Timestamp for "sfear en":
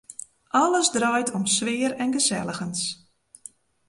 1.55-2.09